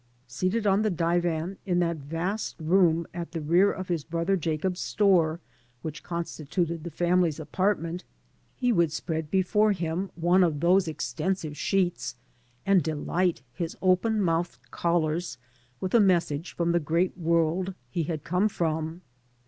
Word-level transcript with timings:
Seated 0.25 0.65
on 0.65 0.81
the 0.81 0.89
divan 0.89 1.59
in 1.63 1.77
that 1.77 1.97
vast 1.97 2.55
room 2.59 3.05
at 3.13 3.33
the 3.33 3.39
rear 3.39 3.71
of 3.71 3.87
his 3.87 4.03
brother 4.03 4.35
Jacob's 4.35 4.79
store 4.79 5.39
which 5.83 6.01
constituted 6.01 6.83
the 6.83 6.89
family's 6.89 7.39
apartment, 7.39 8.03
he 8.55 8.71
would 8.71 8.91
spread 8.91 9.29
before 9.29 9.73
him 9.73 9.75
18 9.75 9.85
THE 9.85 9.91
GOSPEL 9.93 9.99
OF 9.99 10.05
NEW 10.05 10.07
YORK 10.07 10.31
one 10.31 10.43
of 10.43 10.59
those 10.59 10.87
extensive 10.87 11.55
sheets 11.55 12.15
and 12.65 12.81
delight 12.81 13.43
his 13.53 13.77
open 13.79 14.19
mouthed 14.19 14.71
callers 14.71 15.37
with 15.79 15.93
a 15.93 15.99
message 15.99 16.55
from 16.55 16.71
the 16.71 16.79
great 16.79 17.15
world 17.15 17.75
he 17.91 18.01
had 18.05 18.23
come 18.23 18.49
from. 18.49 19.01